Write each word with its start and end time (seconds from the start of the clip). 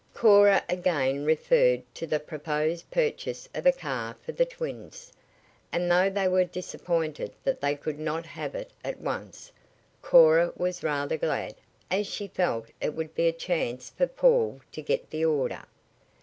Cora 0.15 0.63
again 0.67 1.25
referred 1.25 1.83
to 1.93 2.07
the 2.07 2.19
proposed 2.19 2.89
purchase 2.89 3.47
of 3.53 3.67
a 3.67 3.71
car 3.71 4.17
for 4.25 4.31
the 4.31 4.47
twins, 4.47 5.13
and 5.71 5.91
though 5.91 6.09
they 6.09 6.27
were 6.27 6.43
disappointed 6.43 7.31
that 7.43 7.61
they 7.61 7.75
could 7.75 7.99
not 7.99 8.25
have 8.25 8.55
it 8.55 8.71
at 8.83 8.99
once, 8.99 9.51
Cora 10.01 10.53
was 10.57 10.81
rather 10.81 11.17
glad, 11.17 11.53
as 11.91 12.07
she 12.07 12.27
felt 12.27 12.69
it 12.81 12.95
would 12.95 13.13
be 13.13 13.27
a 13.27 13.31
chance 13.31 13.91
for 13.91 14.07
Paul 14.07 14.61
to 14.71 14.81
get 14.81 15.11
the 15.11 15.23
order. 15.23 15.65